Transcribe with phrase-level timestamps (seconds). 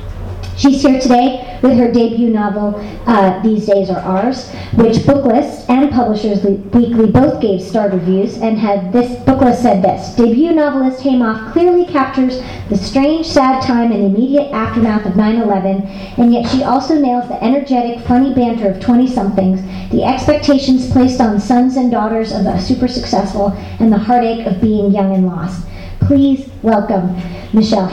[0.56, 2.74] She's here today with her debut novel,
[3.06, 8.56] uh, These Days Are Ours, which Booklist and Publishers Weekly both gave star reviews, and
[8.56, 14.04] had this Booklist said this: Debut novelist Haimoff clearly captures the strange, sad time and
[14.04, 15.88] immediate aftermath of 9/11,
[16.18, 19.60] and yet she also nails the energetic, funny banter of 20-somethings,
[19.90, 24.60] the expectations placed on sons and daughters of the super successful, and the heartache of
[24.60, 25.66] being young and lost.
[25.98, 27.16] Please welcome
[27.52, 27.88] Michelle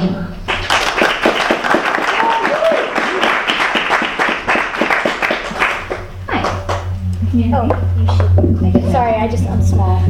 [7.32, 7.72] Haimoff.
[7.72, 8.06] Oh, you
[8.52, 8.92] should make it.
[8.92, 9.98] Sorry, I just, I'm small.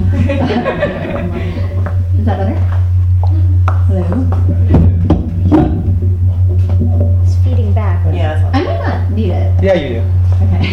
[2.19, 2.55] Is that better?
[3.87, 4.03] Hello?
[7.23, 8.05] It's feeding back.
[8.13, 8.49] Yeah.
[8.53, 9.63] I might not need it.
[9.63, 10.01] Yeah, you do.
[10.45, 10.67] Okay.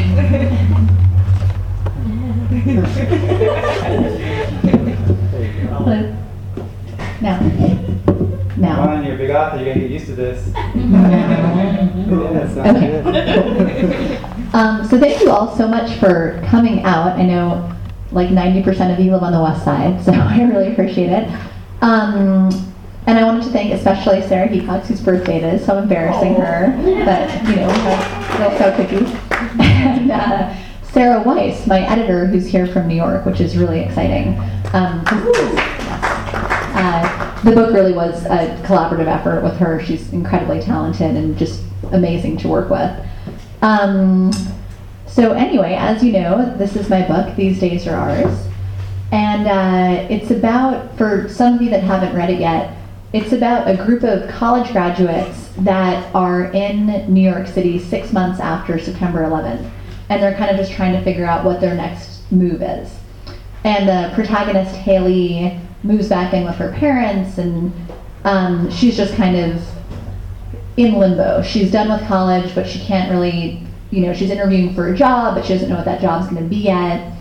[5.69, 6.15] Hello?
[7.21, 7.39] Now?
[7.39, 8.89] Come Now?
[8.89, 9.59] on, you're a big author.
[9.59, 10.47] You gotta get used to this.
[10.55, 10.77] That's
[12.55, 13.03] not Okay.
[13.03, 14.28] good.
[14.59, 17.13] Um, so thank you all so much for coming out.
[17.13, 17.73] I know
[18.11, 21.29] like 90% of you live on the west side, so I really appreciate it.
[21.81, 22.51] Um,
[23.07, 26.35] and I wanted to thank especially Sarah Hecox, whose birthday it is, so I'm embarrassing
[26.35, 26.73] her.
[27.05, 29.09] But, you know, we have Girl Scout cookies.
[29.61, 34.41] and uh, Sarah Weiss, my editor, who's here from New York, which is really exciting.
[34.73, 35.05] Um,
[36.75, 39.81] uh, the book really was a collaborative effort with her.
[39.85, 42.91] She's incredibly talented and just amazing to work with.
[43.63, 44.33] Um,
[45.07, 48.47] so anyway, as you know, this is my book, These Days Are Ours.
[49.11, 52.77] And uh, it's about, for some of you that haven't read it yet,
[53.13, 58.39] it's about a group of college graduates that are in New York City six months
[58.39, 59.71] after September 11th.
[60.11, 62.95] And they're kind of just trying to figure out what their next move is.
[63.65, 67.73] And the protagonist, Haley, moves back in with her parents, and
[68.25, 69.63] um, she's just kind of
[70.79, 71.43] in limbo.
[71.43, 75.35] She's done with college, but she can't really, you know, she's interviewing for a job,
[75.35, 77.13] but she doesn't know what that job's going to be yet.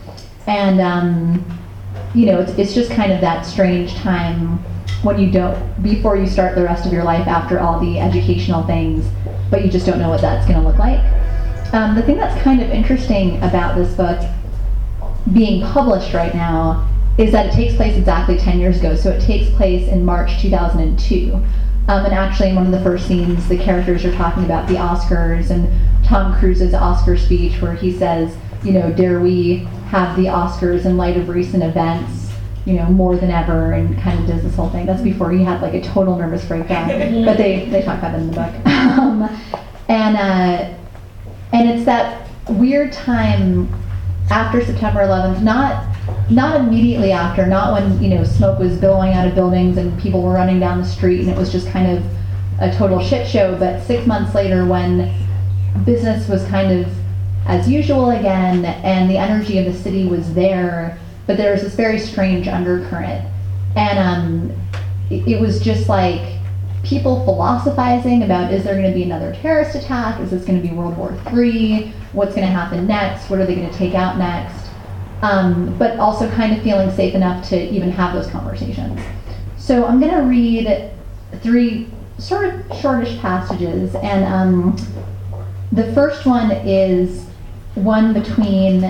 [0.45, 1.59] And, um,
[2.13, 4.59] you know, it's, it's just kind of that strange time
[5.01, 8.63] when you don't, before you start the rest of your life after all the educational
[8.63, 9.05] things,
[9.49, 11.01] but you just don't know what that's going to look like.
[11.73, 14.19] Um, the thing that's kind of interesting about this book
[15.33, 18.95] being published right now is that it takes place exactly 10 years ago.
[18.95, 21.43] So it takes place in March 2002.
[21.87, 24.75] Um, and actually, in one of the first scenes, the characters are talking about the
[24.75, 25.71] Oscars and
[26.05, 29.59] Tom Cruise's Oscar speech, where he says, you know, dare we
[29.89, 32.33] have the Oscars in light of recent events,
[32.65, 34.85] you know, more than ever, and kind of does this whole thing.
[34.85, 36.89] That's before he had like a total nervous breakdown.
[37.25, 38.65] but they, they talk about it in the book.
[38.65, 39.23] um,
[39.87, 40.73] and, uh,
[41.53, 43.73] and it's that weird time
[44.29, 45.85] after September 11th, not
[46.29, 50.21] not immediately after, not when you know smoke was billowing out of buildings and people
[50.21, 52.03] were running down the street and it was just kind of
[52.59, 55.13] a total shit show, but six months later when
[55.85, 56.91] business was kind of
[57.45, 61.75] as usual again and the energy of the city was there, but there was this
[61.75, 63.25] very strange undercurrent,
[63.75, 64.51] and um,
[65.09, 66.37] it, it was just like
[66.83, 70.19] people philosophizing about is there going to be another terrorist attack?
[70.21, 71.91] Is this going to be World War III?
[72.13, 73.29] What's going to happen next?
[73.29, 74.66] What are they going to take out next?
[75.21, 78.99] Um, but also kind of feeling safe enough to even have those conversations.
[79.57, 80.91] So I'm going to read
[81.41, 84.77] three sort of shortish passages, and um,
[85.71, 87.27] the first one is
[87.75, 88.81] one between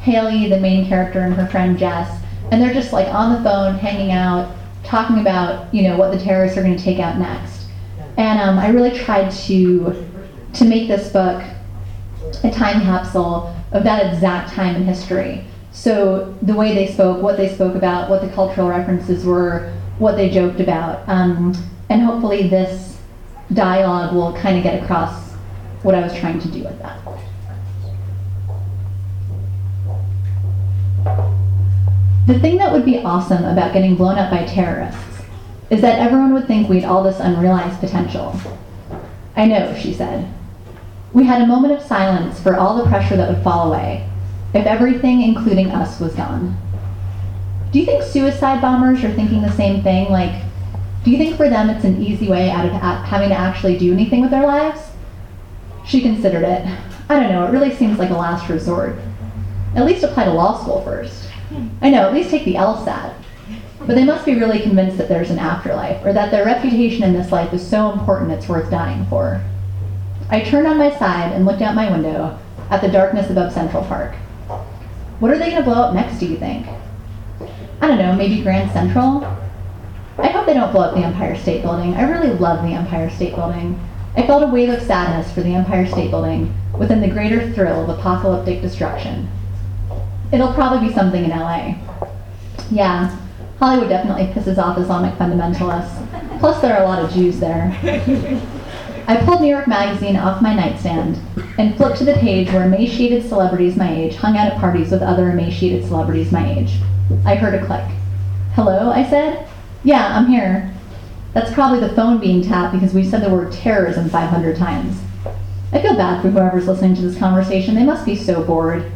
[0.00, 3.74] Haley, the main character, and her friend Jess, and they're just like on the phone,
[3.74, 4.54] hanging out,
[4.84, 7.66] talking about you know what the terrorists are going to take out next.
[8.16, 10.06] And um, I really tried to
[10.54, 11.42] to make this book
[12.42, 15.44] a time capsule of that exact time in history.
[15.80, 20.14] So the way they spoke, what they spoke about, what the cultural references were, what
[20.14, 21.54] they joked about, um,
[21.88, 22.98] and hopefully this
[23.54, 25.32] dialogue will kind of get across
[25.82, 27.00] what I was trying to do with that.
[32.26, 35.22] The thing that would be awesome about getting blown up by terrorists
[35.70, 38.38] is that everyone would think we had all this unrealized potential.
[39.34, 40.30] I know, she said.
[41.14, 44.09] We had a moment of silence for all the pressure that would fall away
[44.52, 46.56] if everything, including us, was gone.
[47.72, 50.10] Do you think suicide bombers are thinking the same thing?
[50.10, 50.42] Like,
[51.04, 53.92] do you think for them it's an easy way out of having to actually do
[53.92, 54.90] anything with their lives?
[55.86, 56.66] She considered it.
[57.08, 58.96] I don't know, it really seems like a last resort.
[59.74, 61.28] At least apply to law school first.
[61.80, 63.14] I know, at least take the LSAT.
[63.86, 67.12] But they must be really convinced that there's an afterlife, or that their reputation in
[67.12, 69.40] this life is so important it's worth dying for.
[70.28, 72.38] I turned on my side and looked out my window
[72.68, 74.14] at the darkness above Central Park.
[75.20, 76.66] What are they going to blow up next, do you think?
[77.80, 79.24] I don't know, maybe Grand Central?
[80.18, 81.94] I hope they don't blow up the Empire State Building.
[81.94, 83.78] I really love the Empire State Building.
[84.16, 87.82] I felt a wave of sadness for the Empire State Building within the greater thrill
[87.82, 89.28] of apocalyptic destruction.
[90.32, 91.76] It'll probably be something in LA.
[92.70, 93.14] Yeah,
[93.58, 96.38] Hollywood definitely pisses off Islamic fundamentalists.
[96.40, 97.76] Plus, there are a lot of Jews there.
[99.10, 101.18] I pulled New York Magazine off my nightstand
[101.58, 105.02] and flipped to the page where emaciated celebrities my age hung out at parties with
[105.02, 106.76] other emaciated celebrities my age.
[107.24, 107.84] I heard a click.
[108.54, 109.48] Hello, I said.
[109.82, 110.72] Yeah, I'm here.
[111.32, 115.00] That's probably the phone being tapped because we said the word terrorism 500 times.
[115.72, 117.74] I feel bad for whoever's listening to this conversation.
[117.74, 118.92] They must be so bored.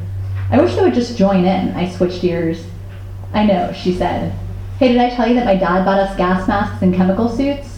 [0.48, 1.74] I wish they would just join in.
[1.74, 2.64] I switched ears.
[3.32, 4.32] I know, she said.
[4.78, 7.73] Hey, did I tell you that my dad bought us gas masks and chemical suits?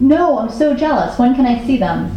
[0.00, 1.18] No, I'm so jealous.
[1.18, 2.16] When can I see them?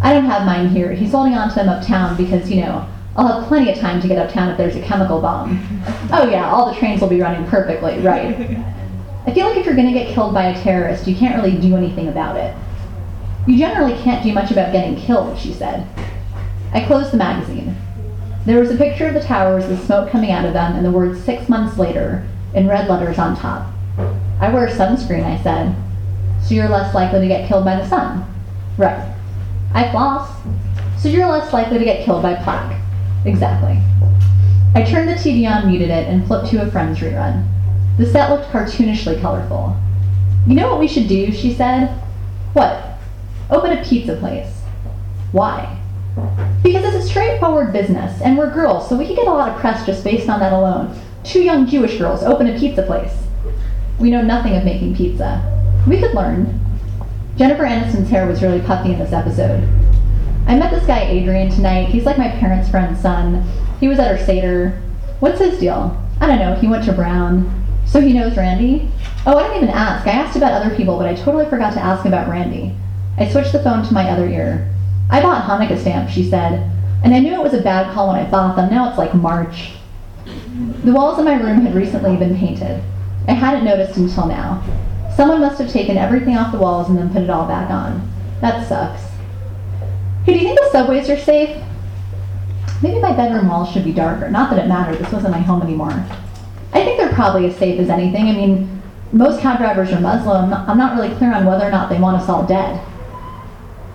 [0.00, 0.92] I don't have mine here.
[0.92, 4.08] He's holding on to them uptown because, you know, I'll have plenty of time to
[4.08, 5.58] get uptown if there's a chemical bomb.
[6.12, 8.36] oh, yeah, all the trains will be running perfectly, right.
[9.26, 11.58] I feel like if you're going to get killed by a terrorist, you can't really
[11.58, 12.54] do anything about it.
[13.48, 15.86] You generally can't do much about getting killed, she said.
[16.72, 17.74] I closed the magazine.
[18.44, 20.90] There was a picture of the towers with smoke coming out of them and the
[20.92, 22.24] words six months later
[22.54, 23.72] in red letters on top.
[24.40, 25.74] I wear sunscreen, I said.
[26.46, 28.24] So you're less likely to get killed by the sun.
[28.78, 29.12] Right.
[29.74, 30.30] I floss.
[30.96, 32.80] So you're less likely to get killed by plaque.
[33.24, 33.80] Exactly.
[34.76, 37.48] I turned the TV on, muted it, and flipped to a Friends rerun.
[37.98, 39.76] The set looked cartoonishly colorful.
[40.46, 41.32] You know what we should do?
[41.32, 41.88] She said.
[42.52, 42.96] What?
[43.50, 44.62] Open a pizza place.
[45.32, 45.80] Why?
[46.62, 49.60] Because it's a straightforward business, and we're girls, so we could get a lot of
[49.60, 50.96] press just based on that alone.
[51.24, 53.12] Two young Jewish girls open a pizza place.
[53.98, 55.55] We know nothing of making pizza.
[55.86, 56.60] We could learn.
[57.36, 59.62] Jennifer Aniston's hair was really puffy in this episode.
[60.46, 61.88] I met this guy Adrian tonight.
[61.88, 63.44] He's like my parents' friend's son.
[63.78, 64.82] He was at our Seder.
[65.20, 65.96] What's his deal?
[66.20, 66.54] I don't know.
[66.54, 67.64] He went to Brown.
[67.84, 68.90] So he knows Randy?
[69.26, 70.06] Oh, I didn't even ask.
[70.06, 72.74] I asked about other people, but I totally forgot to ask about Randy.
[73.18, 74.72] I switched the phone to my other ear.
[75.08, 76.68] I bought Hanukkah stamps, she said,
[77.04, 78.70] and I knew it was a bad call when I bought them.
[78.70, 79.72] Now it's like March.
[80.84, 82.82] The walls in my room had recently been painted.
[83.28, 84.62] I hadn't noticed until now.
[85.16, 88.06] Someone must have taken everything off the walls and then put it all back on.
[88.42, 89.02] That sucks.
[90.24, 91.56] Hey, do you think the subways are safe?
[92.82, 94.30] Maybe my bedroom walls should be darker.
[94.30, 96.04] Not that it mattered, this wasn't my home anymore.
[96.74, 98.28] I think they're probably as safe as anything.
[98.28, 98.82] I mean,
[99.12, 100.52] most cab drivers are Muslim.
[100.52, 102.78] I'm not really clear on whether or not they want us all dead.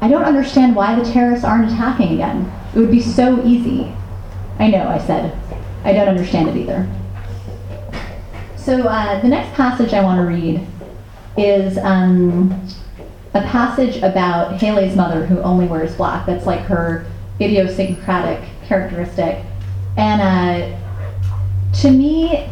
[0.01, 2.51] I don't understand why the terrorists aren't attacking again.
[2.73, 3.93] It would be so easy.
[4.57, 5.37] I know, I said.
[5.83, 6.89] I don't understand it either.
[8.55, 10.65] So uh, the next passage I want to read
[11.38, 12.67] is um,
[13.33, 16.25] a passage about Haley's mother who only wears black.
[16.25, 17.05] That's like her
[17.39, 19.43] idiosyncratic characteristic.
[19.97, 20.77] And uh,
[21.81, 22.50] to me,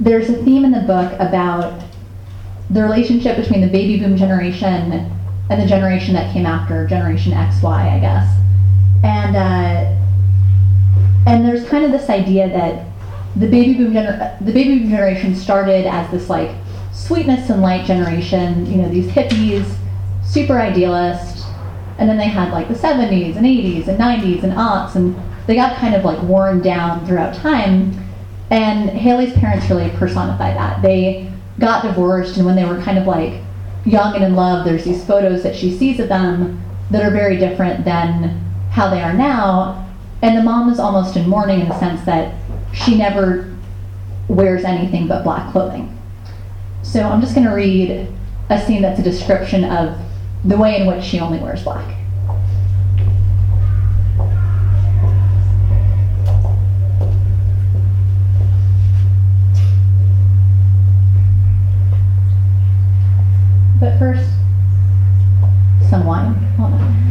[0.00, 1.82] there's a theme in the book about
[2.70, 5.10] the relationship between the baby boom generation
[5.50, 8.38] and the generation that came after, Generation X, Y, I guess.
[9.04, 9.98] And uh,
[11.26, 12.86] and there's kind of this idea that
[13.36, 16.50] the baby boom gener- the baby boom generation started as this like
[16.92, 19.74] sweetness and light generation, you know, these hippies,
[20.24, 21.46] super idealist,
[21.98, 25.54] and then they had like the 70s and 80s and 90s and aughts, and they
[25.54, 27.98] got kind of like worn down throughout time.
[28.50, 30.82] And Haley's parents really personify that.
[30.82, 33.40] They got divorced, and when they were kind of like
[33.84, 37.36] young and in love, there's these photos that she sees of them that are very
[37.36, 39.88] different than how they are now.
[40.22, 42.34] And the mom is almost in mourning in the sense that
[42.72, 43.52] she never
[44.28, 45.98] wears anything but black clothing.
[46.82, 48.08] So I'm just going to read
[48.50, 49.98] a scene that's a description of
[50.44, 51.96] the way in which she only wears black.
[63.80, 64.28] But first,
[65.88, 67.01] some wine.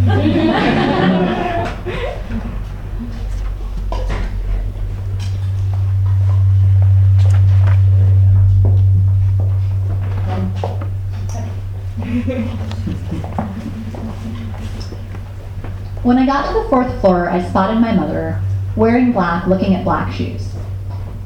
[16.03, 18.41] When I got to the fourth floor, I spotted my mother,
[18.75, 20.55] wearing black, looking at black shoes.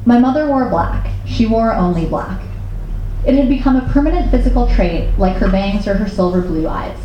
[0.05, 1.08] My mother wore black.
[1.25, 2.41] She wore only black.
[3.25, 6.98] It had become a permanent physical trait, like her bangs or her silver blue eyes.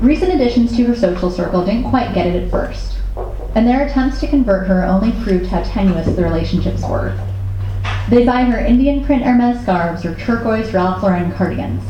[0.00, 2.98] Recent additions to her social circle didn't quite get it at first,
[3.54, 7.16] and their attempts to convert her only proved how tenuous the relationships were.
[8.08, 11.84] They'd buy her Indian print Hermes scarves or turquoise Ralph Lauren cardigans,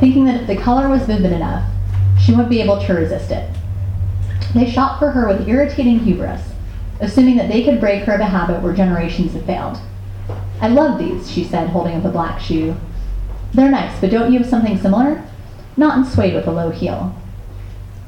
[0.00, 1.70] thinking that if the color was vivid enough,
[2.18, 3.55] she wouldn't be able to resist it.
[4.56, 6.40] They shop for her with irritating hubris,
[6.98, 9.78] assuming that they could break her of a habit where generations had failed.
[10.62, 12.74] I love these, she said, holding up a black shoe.
[13.52, 15.22] They're nice, but don't you have something similar?
[15.76, 17.14] Not in suede with a low heel.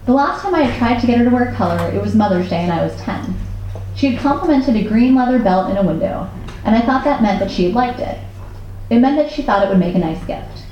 [0.07, 2.49] The last time I had tried to get her to wear color, it was Mother's
[2.49, 3.37] Day and I was 10.
[3.95, 6.31] She had complimented a green leather belt in a window,
[6.65, 8.19] and I thought that meant that she had liked it.
[8.89, 10.65] It meant that she thought it would make a nice gift.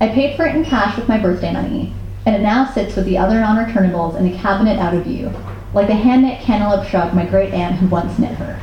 [0.00, 1.92] I paid for it in cash with my birthday money,
[2.26, 5.32] and it now sits with the other non-returnables in a cabinet out of view,
[5.72, 8.60] like the hand-knit cantaloupe shrug my great aunt had once knit her.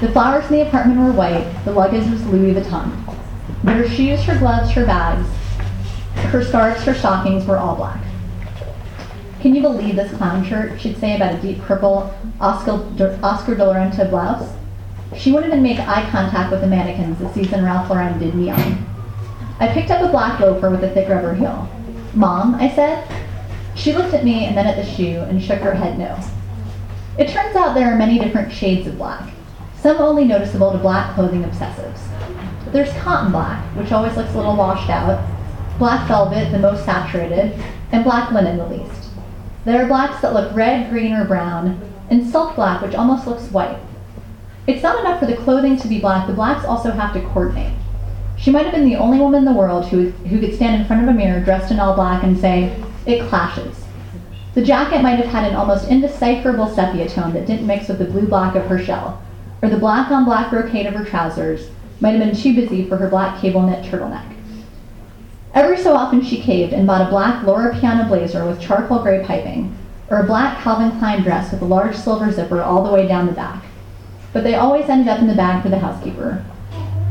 [0.00, 2.90] The flowers in the apartment were white, the luggage was Louis Vuitton.
[3.62, 5.28] But her shoes, her gloves, her bags,
[6.32, 8.02] her scarves, her stockings were all black.
[9.40, 10.80] Can you believe this clown shirt?
[10.80, 12.84] She'd say about a deep purple Oscar,
[13.22, 14.52] Oscar de la Renta blouse.
[15.16, 18.50] She wouldn't even make eye contact with the mannequins that Susan Ralph Lauren did me
[18.50, 18.86] on.
[19.60, 21.68] I picked up a black loafer with a thick rubber heel.
[22.14, 23.08] Mom, I said.
[23.74, 26.18] She looked at me and then at the shoe and shook her head no.
[27.18, 29.32] It turns out there are many different shades of black,
[29.80, 32.00] some only noticeable to black clothing obsessives.
[32.70, 35.26] There's cotton black, which always looks a little washed out,
[35.78, 37.58] black velvet, the most saturated,
[37.92, 39.10] and black linen, the least.
[39.64, 43.50] There are blacks that look red, green, or brown, and silk black, which almost looks
[43.50, 43.78] white.
[44.66, 47.72] It's not enough for the clothing to be black, the blacks also have to coordinate.
[48.42, 50.86] She might have been the only woman in the world who, who could stand in
[50.88, 53.84] front of a mirror dressed in all black and say, it clashes.
[54.54, 58.04] The jacket might have had an almost indecipherable sepia tone that didn't mix with the
[58.04, 59.22] blue black of her shell,
[59.62, 61.70] or the black on black brocade of her trousers
[62.00, 64.34] might have been too busy for her black cable knit turtleneck.
[65.54, 69.24] Every so often she caved and bought a black Loro Piana blazer with charcoal gray
[69.24, 69.72] piping,
[70.10, 73.26] or a black Calvin Klein dress with a large silver zipper all the way down
[73.26, 73.64] the back.
[74.32, 76.44] But they always ended up in the bag for the housekeeper.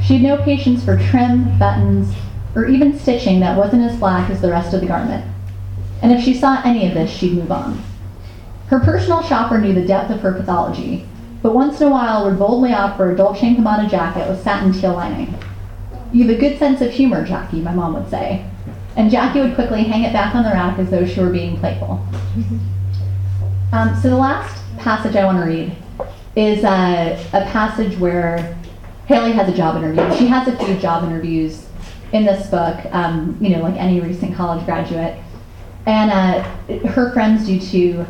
[0.04, 2.14] She had no patience for trim, buttons,
[2.56, 5.26] or even stitching that wasn't as black as the rest of the garment.
[6.02, 7.82] And if she saw any of this, she'd move on.
[8.68, 11.06] Her personal shopper knew the depth of her pathology,
[11.42, 14.74] but once in a while would boldly offer a Dolce & Gabbana jacket with satin
[14.74, 15.34] teal lining.
[16.12, 18.46] You have a good sense of humor, Jackie, my mom would say.
[18.96, 21.58] And Jackie would quickly hang it back on the rack as though she were being
[21.58, 22.06] playful.
[23.72, 25.76] Um, so the last passage I want to read
[26.36, 28.58] is uh, a passage where
[29.12, 30.18] Haley has a job interview.
[30.18, 31.66] She has a few job interviews
[32.14, 35.18] in this book, um, you know, like any recent college graduate.
[35.86, 36.44] And uh,
[36.88, 38.06] her friends do too,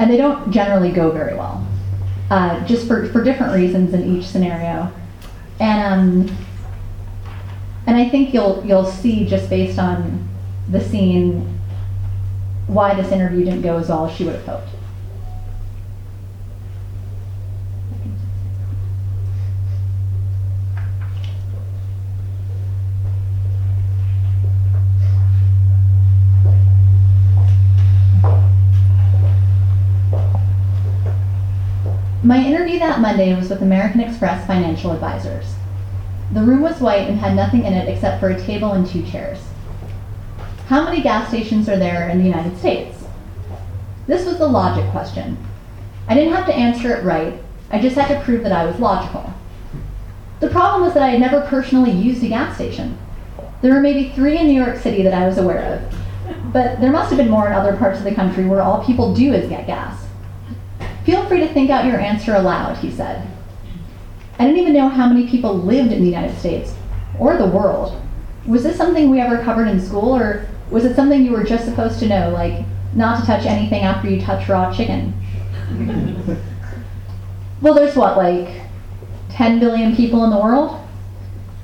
[0.00, 1.64] and they don't generally go very well,
[2.30, 4.92] uh, just for, for different reasons in each scenario.
[5.60, 6.36] And um,
[7.86, 10.28] and I think you'll you'll see just based on
[10.68, 11.60] the scene
[12.66, 14.68] why this interview didn't go as well as she would have hoped.
[32.24, 35.44] My interview that Monday was with American Express Financial Advisors.
[36.32, 39.04] The room was white and had nothing in it except for a table and two
[39.04, 39.40] chairs.
[40.68, 43.04] How many gas stations are there in the United States?
[44.06, 45.36] This was the logic question.
[46.08, 48.80] I didn't have to answer it right, I just had to prove that I was
[48.80, 49.30] logical.
[50.40, 52.96] The problem was that I had never personally used a gas station.
[53.60, 56.90] There were maybe three in New York City that I was aware of, but there
[56.90, 59.50] must have been more in other parts of the country where all people do is
[59.50, 60.03] get gas.
[61.04, 63.26] Feel free to think out your answer aloud, he said.
[64.38, 66.74] I didn't even know how many people lived in the United States
[67.18, 68.00] or the world.
[68.46, 71.64] Was this something we ever covered in school, or was it something you were just
[71.64, 75.12] supposed to know, like not to touch anything after you touch raw chicken?
[77.60, 78.62] well, there's what, like
[79.30, 80.80] 10 billion people in the world?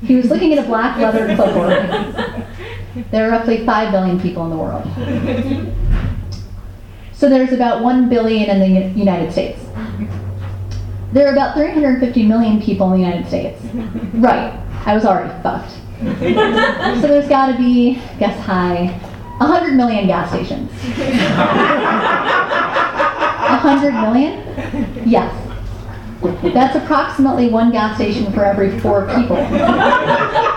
[0.03, 3.07] He was looking at a black leather clipboard.
[3.11, 4.85] There are roughly 5 billion people in the world.
[7.21, 9.61] So there's about 1 billion in the United States.
[11.13, 13.63] There are about 350 million people in the United States.
[14.15, 15.73] Right, I was already fucked.
[16.01, 18.87] So there's gotta be, guess high,
[19.37, 20.71] 100 million gas stations.
[23.51, 25.05] 100 million?
[25.07, 25.31] Yes.
[26.55, 29.37] That's approximately one gas station for every four people.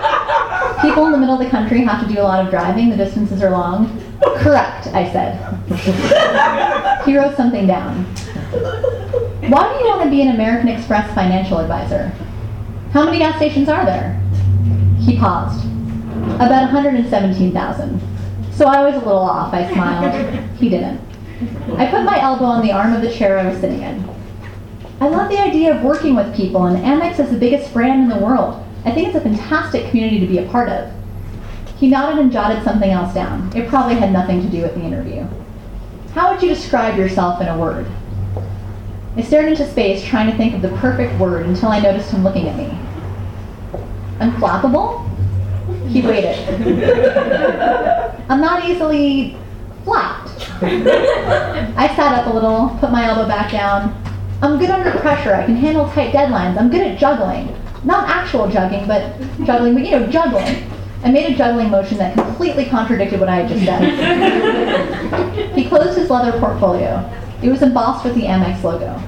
[0.83, 2.97] People in the middle of the country have to do a lot of driving, the
[2.97, 3.87] distances are long.
[4.35, 5.39] Correct, I said.
[7.05, 8.03] he wrote something down.
[9.49, 12.11] Why do you want to be an American Express financial advisor?
[12.91, 14.21] How many gas stations are there?
[14.99, 15.65] He paused.
[16.35, 18.01] About 117,000.
[18.51, 20.13] So I was a little off, I smiled.
[20.57, 20.99] He didn't.
[21.77, 24.09] I put my elbow on the arm of the chair I was sitting in.
[24.99, 28.09] I love the idea of working with people, and Amex is the biggest brand in
[28.09, 28.62] the world.
[28.85, 30.91] I think it's a fantastic community to be a part of.
[31.77, 33.55] He nodded and jotted something else down.
[33.55, 35.27] It probably had nothing to do with the interview.
[36.13, 37.87] How would you describe yourself in a word?
[39.15, 42.23] I stared into space, trying to think of the perfect word until I noticed him
[42.23, 42.77] looking at me.
[44.19, 45.09] Unflappable?
[45.87, 46.37] He waited.
[48.29, 49.37] I'm not easily
[49.83, 50.49] flapped.
[50.61, 53.95] I sat up a little, put my elbow back down.
[54.41, 55.33] I'm good under pressure.
[55.33, 56.57] I can handle tight deadlines.
[56.57, 57.55] I'm good at juggling.
[57.83, 60.69] Not actual juggling, but juggling, but you know, juggling.
[61.03, 63.81] I made a juggling motion that completely contradicted what I had just said.
[65.55, 67.09] he closed his leather portfolio.
[67.41, 69.01] It was embossed with the Amex logo.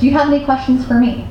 [0.00, 1.28] Do you have any questions for me?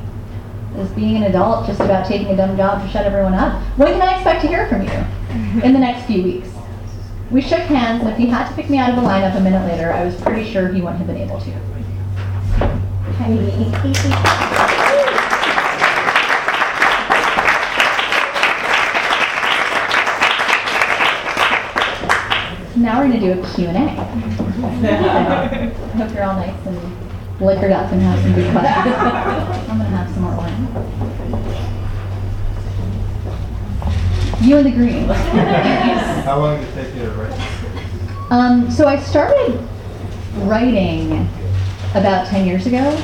[0.77, 3.61] Is being an adult just about taking a dumb job to shut everyone up?
[3.77, 5.61] When can I expect to hear from you?
[5.63, 6.49] In the next few weeks.
[7.31, 9.39] We shook hands, and if he had to pick me out of the lineup a
[9.39, 11.51] minute later, I was pretty sure he wouldn't have been able to.
[22.93, 23.73] Now we're going to do a Q&A.
[23.73, 23.95] I
[25.97, 26.77] hope you're all nice and
[27.41, 28.95] liquored up and have some good questions.
[29.67, 30.67] I'm going to have some more wine.
[34.47, 35.05] You and the green.
[36.23, 37.33] How long did it take you to write?
[38.29, 39.59] Um, so I started
[40.41, 41.27] writing
[41.95, 42.95] about 10 years ago,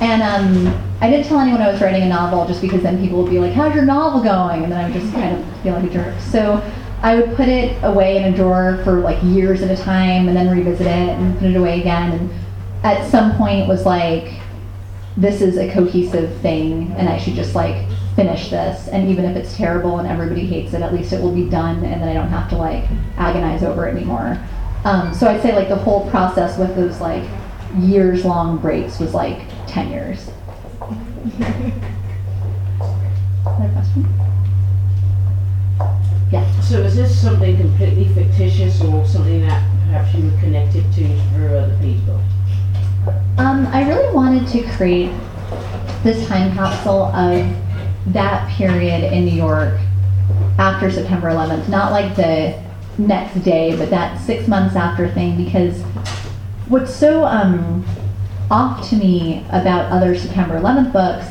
[0.00, 0.66] and um,
[1.00, 3.38] I didn't tell anyone I was writing a novel just because then people would be
[3.38, 4.64] like, How's your novel going?
[4.64, 6.18] And then I would just kind of feel like a jerk.
[6.20, 6.60] So
[7.02, 10.36] I would put it away in a drawer for like years at a time and
[10.36, 12.12] then revisit it and put it away again.
[12.12, 12.30] And
[12.82, 14.34] at some point, it was like,
[15.16, 17.86] this is a cohesive thing, and I should just like
[18.16, 18.88] finish this.
[18.88, 21.84] And even if it's terrible and everybody hates it, at least it will be done,
[21.84, 22.84] and then I don't have to like
[23.16, 24.38] agonize over it anymore.
[24.84, 27.24] Um, so I'd say like the whole process with those like
[27.78, 30.30] years long breaks was like 10 years.
[33.46, 34.39] Another question?
[36.70, 41.58] So is this something completely fictitious or something that perhaps you were connected to through
[41.58, 42.22] other people?
[43.38, 45.10] Um, I really wanted to create
[46.04, 47.44] this time capsule of
[48.12, 49.80] that period in New York
[50.60, 51.68] after September 11th.
[51.68, 52.62] Not like the
[52.98, 55.82] next day, but that six months after thing, because
[56.68, 57.84] what's so um,
[58.48, 61.26] off to me about other September 11th books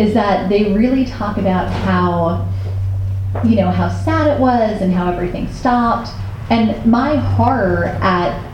[0.00, 2.49] is that they really talk about how
[3.44, 6.10] you know how sad it was and how everything stopped.
[6.50, 8.48] And my horror at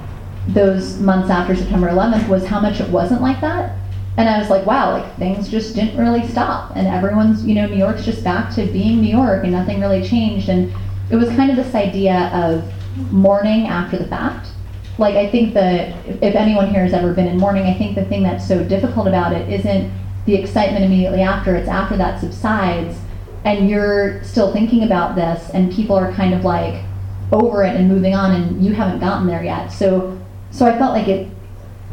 [0.49, 3.77] those months after September 11th was how much it wasn't like that.
[4.19, 6.73] And I was like wow like things just didn't really stop.
[6.77, 10.07] And everyone's you know New York's just back to being New York and nothing really
[10.07, 10.49] changed.
[10.49, 10.73] And
[11.11, 12.71] it was kind of this idea of
[13.13, 14.49] mourning after the fact.
[14.99, 18.05] Like I think that if, anyone here has ever been in mourning I think the
[18.05, 19.91] thing that's so difficult about it isn't
[20.27, 22.99] the excitement immediately after it's after that subsides
[23.47, 26.83] and you're still thinking about this and people are kind of like
[27.33, 29.69] over it and moving on and you haven't gotten there yet.
[29.69, 30.19] So
[30.51, 31.29] so i felt like it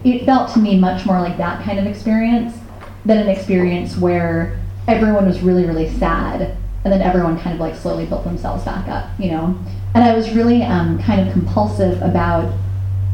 [0.04, 2.58] it felt to me much more like that kind of experience
[3.06, 7.76] than an experience where everyone was really really sad and then everyone kind of like
[7.76, 9.58] slowly built themselves back up you know?
[9.96, 12.54] And i was really um, kind of compulsive about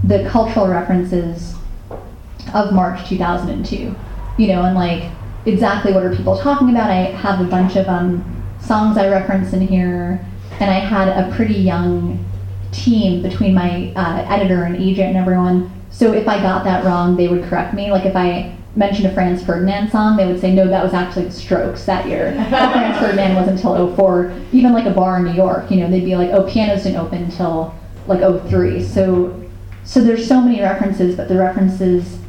[0.04, 1.56] the cultural references
[2.54, 3.96] of march 2002
[4.38, 4.64] you know?
[4.64, 5.12] And like
[5.52, 6.90] exactly what are people talking about.
[6.90, 8.24] I have a bunch of um,
[8.62, 10.26] songs I reference in here,
[10.60, 12.26] and I had a pretty young
[12.72, 15.72] team between my uh, editor and agent and everyone.
[15.90, 17.92] So if I got that wrong, they would correct me.
[17.92, 21.26] Like if I mentioned a Franz Ferdinand song, they would say, no, that was actually
[21.26, 22.32] the Strokes that year.
[22.50, 24.34] Franz Ferdinand wasn't until 04.
[24.52, 27.00] Even like a bar in New York, you know, they'd be like, oh, pianos didn't
[27.00, 27.76] open until
[28.08, 28.84] like 03.
[28.84, 29.44] So,
[29.84, 32.20] so there's so many references, but the references,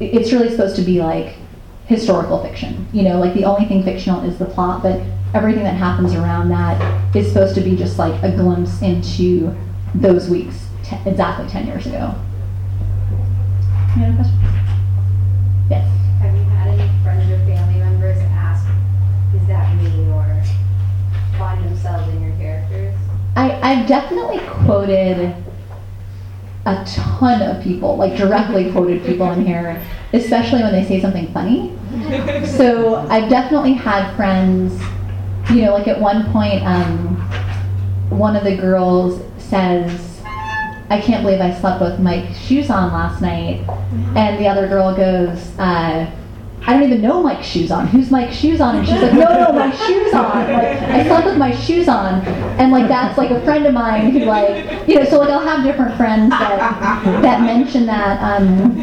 [0.00, 1.37] it's really supposed to be like
[1.88, 2.86] historical fiction.
[2.92, 5.00] You know, like the only thing fictional is the plot, but
[5.34, 9.56] everything that happens around that is supposed to be just like a glimpse into
[9.94, 12.14] those weeks te- exactly 10 years ago.
[13.96, 14.42] Any other questions?
[15.70, 15.88] Yes.
[16.20, 18.66] Have you had any friends or family members ask,
[19.34, 20.42] is that me, or
[21.38, 22.94] find themselves in your characters?
[23.34, 25.34] I, I've definitely quoted
[26.66, 31.32] a ton of people, like directly quoted people in here, especially when they say something
[31.32, 31.72] funny.
[32.46, 34.80] So I've definitely had friends,
[35.50, 37.16] you know, like at one point, um,
[38.10, 40.20] one of the girls says,
[40.90, 43.60] I can't believe I slept with Mike's shoes on last night.
[44.16, 46.10] And the other girl goes, uh,
[46.68, 47.86] I don't even know Mike's shoes on.
[47.86, 48.76] Who's Mike's shoes on?
[48.76, 50.52] And she's like, no, no, my shoes on.
[50.52, 52.20] Like, I slept with my shoes on.
[52.60, 55.40] And like, that's like a friend of mine who like, you know, so like I'll
[55.40, 58.20] have different friends that, that mention that.
[58.22, 58.78] Um,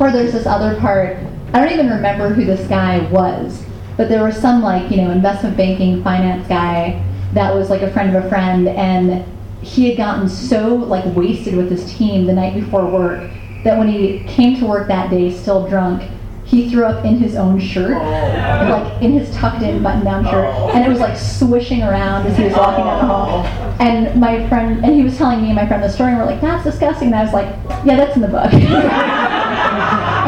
[0.00, 1.16] or there's this other part,
[1.52, 3.60] I don't even remember who this guy was,
[3.96, 7.90] but there was some like, you know, investment banking, finance guy that was like a
[7.90, 8.68] friend of a friend.
[8.68, 9.24] And
[9.62, 13.28] he had gotten so like wasted with his team the night before work
[13.64, 16.08] that when he came to work that day, still drunk,
[16.50, 18.00] he threw up in his own shirt, oh.
[18.00, 20.70] like in his tucked in button down shirt, oh.
[20.70, 23.44] and it was like swishing around as he was walking down the hall.
[23.46, 23.76] Oh.
[23.78, 26.26] And my friend, and he was telling me and my friend the story, and we're
[26.26, 27.06] like, that's disgusting.
[27.08, 27.46] And I was like,
[27.86, 28.52] yeah, that's in the book.
[28.52, 28.64] and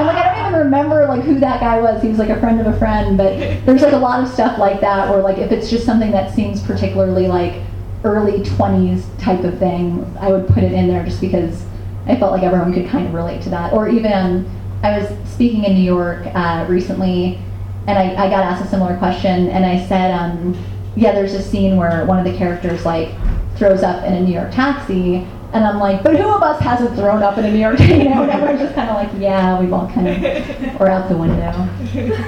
[0.07, 2.01] like, I don't even remember like who that guy was.
[2.01, 4.59] He was like a friend of a friend, but there's like a lot of stuff
[4.59, 7.61] like that where like if it's just something that seems particularly like
[8.05, 11.65] early 20s type of thing, I would put it in there just because
[12.07, 13.73] I felt like everyone could kind of relate to that.
[13.73, 14.49] Or even,
[14.83, 17.39] I was speaking in New York uh, recently,
[17.87, 20.57] and I, I got asked a similar question, and I said, um,
[20.97, 23.11] yeah, there's a scene where one of the characters like
[23.57, 26.97] throws up in a New York taxi, and I'm like, but who of us hasn't
[26.97, 27.95] thrown up in a New York taxi?
[28.03, 30.21] You know, and everyone's just kind of like, yeah, we've all kind of,
[30.81, 31.51] or out the window.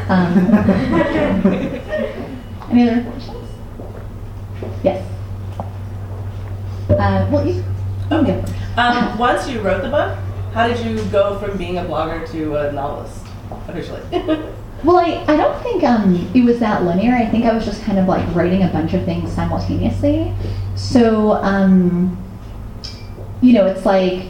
[0.08, 0.38] Um,
[2.70, 3.48] any other questions?
[4.84, 5.04] Yes.
[6.88, 7.64] Uh, well, you, you
[8.10, 8.44] go.
[8.76, 10.16] Um, once you wrote the book,
[10.54, 13.26] how did you go from being a blogger to a novelist
[13.68, 14.00] officially?
[14.84, 17.14] Well, I, I don't think um, it was that linear.
[17.14, 20.30] I think I was just kind of like writing a bunch of things simultaneously.
[20.76, 22.22] So, um,
[23.40, 24.26] you know, it's like,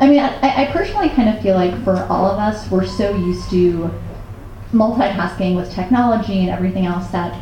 [0.00, 3.16] I mean, I, I personally kind of feel like for all of us, we're so
[3.16, 3.90] used to
[4.74, 7.40] multitasking with technology and everything else that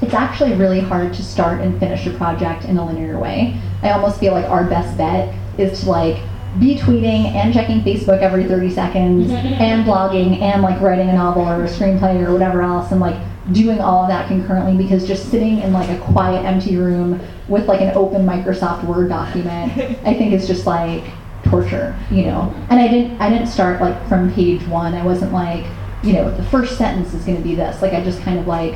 [0.00, 3.60] it's actually really hard to start and finish a project in a linear way.
[3.82, 6.22] I almost feel like our best bet is to like
[6.58, 11.42] be tweeting and checking Facebook every 30 seconds and blogging and like writing a novel
[11.42, 13.20] or a screenplay or whatever else and like
[13.52, 17.66] doing all of that concurrently because just sitting in like a quiet empty room with
[17.66, 19.72] like an open Microsoft Word document
[20.04, 21.04] I think is just like
[21.44, 22.52] torture, you know.
[22.70, 24.94] And I didn't I didn't start like from page 1.
[24.94, 25.64] I wasn't like,
[26.02, 27.82] you know, the first sentence is going to be this.
[27.82, 28.74] Like I just kind of like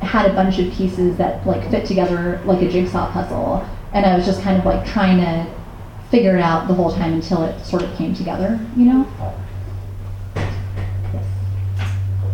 [0.00, 4.16] had a bunch of pieces that like fit together like a jigsaw puzzle and I
[4.16, 5.53] was just kind of like trying to
[6.14, 9.00] figure it out the whole time until it sort of came together, you know?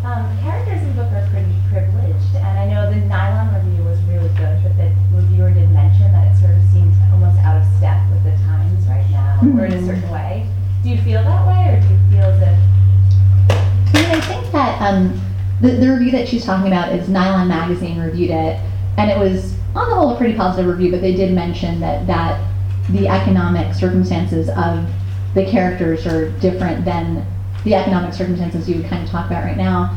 [0.05, 3.99] Um, characters in the book are pretty privileged, and I know the Nylon review was
[4.03, 7.65] really good, but the reviewer did mention that it sort of seems almost out of
[7.79, 10.47] step with the times right now, or in a certain way.
[10.83, 12.59] Do you feel that way, or do you feel as if
[13.49, 15.19] I mean, I think that um,
[15.63, 18.61] the, the review that she's talking about is Nylon Magazine reviewed it,
[18.99, 20.91] and it was on the whole a pretty positive review.
[20.91, 22.39] But they did mention that that
[22.93, 24.89] the economic circumstances of
[25.35, 27.27] the characters are different than
[27.65, 29.97] the economic circumstances you would kind of talk about right now.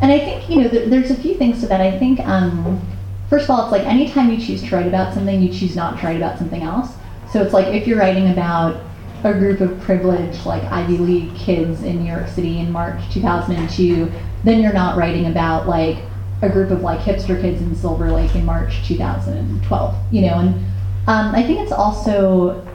[0.00, 1.80] And I think you know th- there's a few things to that.
[1.80, 2.80] I think um,
[3.28, 6.00] first of all, it's like anytime you choose to write about something, you choose not
[6.00, 6.92] to write about something else.
[7.32, 8.82] So it's like if you're writing about
[9.24, 14.10] a group of privileged like Ivy League kids in New York City in March 2002,
[14.42, 15.98] then you're not writing about like
[16.42, 19.94] a group of like hipster kids in Silver Lake in March 2012.
[20.10, 20.71] You know, and
[21.06, 22.66] um, I think it's also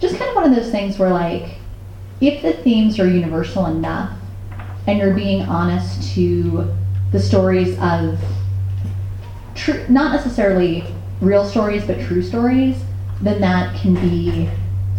[0.00, 1.56] just kind of one of those things where like
[2.20, 4.16] if the themes are universal enough
[4.86, 6.72] and you're being honest to
[7.12, 8.18] the stories of
[9.54, 10.84] true, not necessarily
[11.20, 12.82] real stories, but true stories,
[13.20, 14.48] then that can be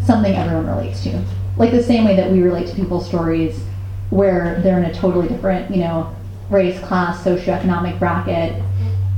[0.05, 1.23] something everyone relates to.
[1.57, 3.63] Like the same way that we relate to people's stories
[4.09, 6.15] where they're in a totally different, you know,
[6.49, 8.61] race, class, socioeconomic bracket.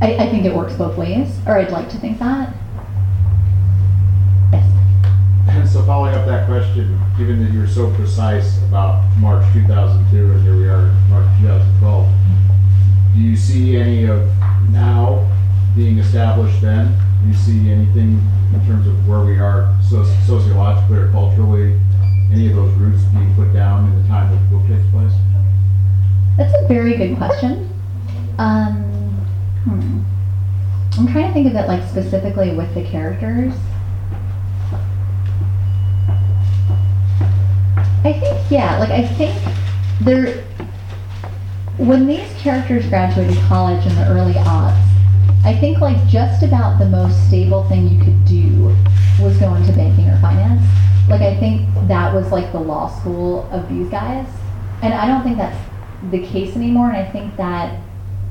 [0.01, 2.53] I, I think it works both ways, or I'd like to think that.
[5.47, 10.57] And following up that question, given that you're so precise about March 2002 and here
[10.57, 12.09] we are, in March 2012,
[13.13, 14.27] do you see any of
[14.71, 15.29] now
[15.75, 16.91] being established then?
[17.21, 18.19] Do you see anything
[18.51, 21.79] in terms of where we are soci- sociologically or culturally,
[22.31, 25.13] any of those roots being put down in the time that the book takes place?
[26.35, 27.69] That's a very good question.
[28.39, 28.73] Um,
[29.65, 30.01] hmm.
[30.97, 33.53] I'm trying to think of it like specifically with the characters.
[38.05, 39.35] I think, yeah, like I think
[40.01, 40.43] there,
[41.77, 44.79] when these characters graduated college in the early aughts,
[45.43, 48.75] I think like just about the most stable thing you could do
[49.19, 50.61] was go into banking or finance.
[51.09, 54.27] Like I think that was like the law school of these guys.
[54.83, 55.57] And I don't think that's
[56.11, 56.89] the case anymore.
[56.89, 57.79] And I think that,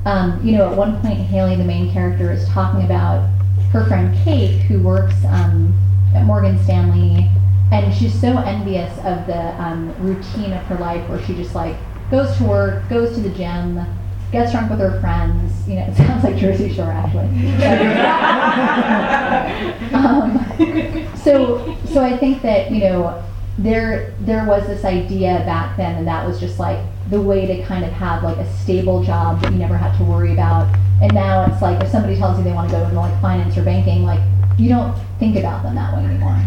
[0.05, 3.27] um, you know, at one point, Haley, the main character, is talking about
[3.73, 5.77] her friend Kate, who works um,
[6.15, 7.29] at Morgan Stanley,
[7.71, 11.75] and she's so envious of the um, routine of her life where she just like
[12.11, 13.83] goes to work, goes to the gym,
[14.31, 15.67] gets drunk with her friends.
[15.67, 17.25] You know, it sounds like Jersey Shore actually.
[19.93, 23.23] um, so, so I think that you know
[23.57, 27.63] there there was this idea back then, and that was just like the way to
[27.65, 30.73] kind of have like a stable job that you never had to worry about.
[31.01, 33.57] And now it's like if somebody tells you they want to go into like finance
[33.57, 34.21] or banking, like
[34.57, 36.39] you don't think about them that way anymore.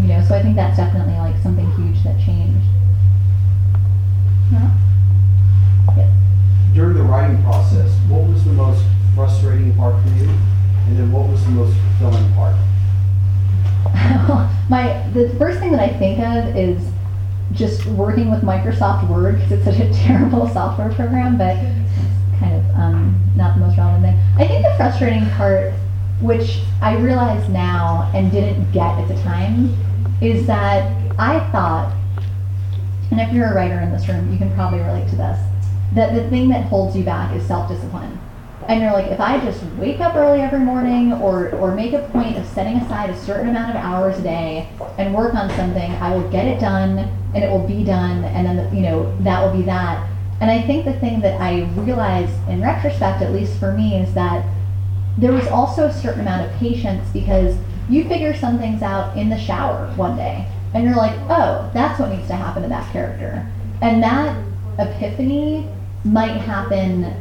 [0.00, 2.66] You know, so I think that's definitely like something huge that changed.
[4.52, 4.70] Yeah.
[5.96, 6.10] Yes.
[6.74, 8.82] During the writing process, what was the most
[9.14, 10.30] frustrating part for you?
[10.86, 12.54] And then what was the most fulfilling part?
[14.70, 16.80] My the first thing that I think of is
[17.52, 22.54] just working with Microsoft Word because it's such a terrible software program, but it's kind
[22.54, 24.18] of um, not the most relevant thing.
[24.36, 25.72] I think the frustrating part,
[26.20, 29.74] which I realize now and didn't get at the time,
[30.20, 31.94] is that I thought,
[33.10, 35.38] and if you're a writer in this room, you can probably relate to this,
[35.94, 38.18] that the thing that holds you back is self-discipline.
[38.66, 42.06] And you're like, if I just wake up early every morning or, or make a
[42.12, 45.90] point of setting aside a certain amount of hours a day and work on something,
[45.92, 46.98] I will get it done
[47.34, 50.06] and it will be done and then, you know, that will be that.
[50.42, 54.12] And I think the thing that I realized in retrospect, at least for me, is
[54.12, 54.44] that
[55.16, 57.56] there was also a certain amount of patience because
[57.88, 61.98] you figure some things out in the shower one day and you're like, oh, that's
[61.98, 63.46] what needs to happen to that character.
[63.80, 64.36] And that
[64.78, 65.68] epiphany
[66.04, 67.14] might happen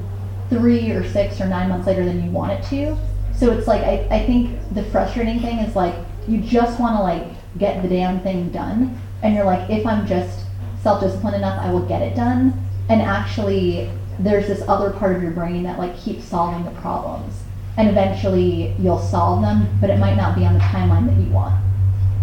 [0.49, 2.97] three or six or nine months later than you want it to.
[3.35, 5.95] So it's like I, I think the frustrating thing is like
[6.27, 7.27] you just want to like
[7.57, 10.45] get the damn thing done, and you're like, if I'm just
[10.83, 12.53] self-disciplined enough, I will get it done.
[12.89, 17.43] And actually, there's this other part of your brain that like keeps solving the problems,
[17.77, 21.31] and eventually you'll solve them, but it might not be on the timeline that you
[21.31, 21.55] want,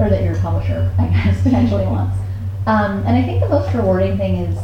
[0.00, 2.16] or that your publisher, I guess, potentially wants.
[2.66, 4.58] Um, and I think the most rewarding thing is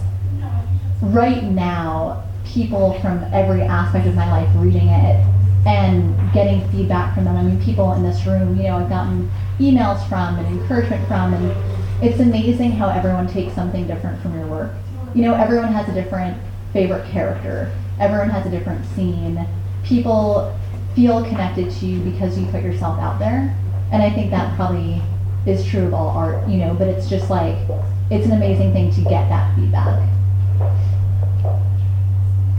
[1.03, 5.24] right now people from every aspect of my life reading it
[5.66, 7.37] and getting feedback from them.
[7.37, 11.35] I mean, people in this room, you know, I've gotten emails from and encouragement from,
[11.35, 14.72] and it's amazing how everyone takes something different from your work.
[15.14, 16.37] You know, everyone has a different
[16.72, 19.46] favorite character, everyone has a different scene.
[19.85, 20.57] People
[20.94, 23.57] feel connected to you because you put yourself out there,
[23.92, 25.00] and I think that probably
[25.46, 27.57] is true of all art, you know, but it's just like,
[28.11, 30.09] it's an amazing thing to get that feedback.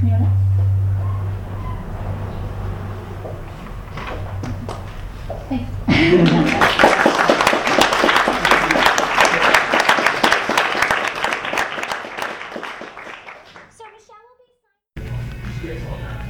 [0.01, 0.37] Anyone else?
[5.49, 6.47] Thanks.